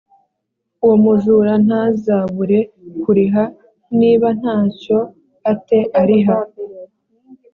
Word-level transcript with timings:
uwo 0.83 0.95
mujura 1.03 1.53
ntazabure 1.65 2.59
kuriha 3.01 3.43
niba 3.99 4.27
nta 4.39 4.57
cyo 4.79 4.97
a 5.51 5.53
te 5.67 5.79
ariha 6.01 6.37